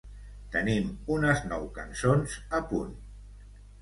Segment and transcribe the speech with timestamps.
[0.53, 2.97] Tenim unes nou cançons a punt.